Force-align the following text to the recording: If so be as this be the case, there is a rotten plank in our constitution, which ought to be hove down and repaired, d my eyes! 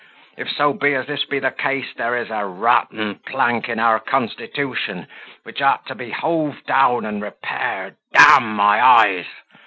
If 0.35 0.47
so 0.57 0.73
be 0.73 0.95
as 0.95 1.05
this 1.05 1.25
be 1.25 1.37
the 1.37 1.51
case, 1.51 1.85
there 1.95 2.17
is 2.17 2.31
a 2.31 2.43
rotten 2.43 3.19
plank 3.27 3.69
in 3.69 3.77
our 3.77 3.99
constitution, 3.99 5.05
which 5.43 5.61
ought 5.61 5.85
to 5.89 5.93
be 5.93 6.09
hove 6.09 6.55
down 6.65 7.05
and 7.05 7.21
repaired, 7.21 7.97
d 8.11 8.19
my 8.39 8.83
eyes! 8.83 9.27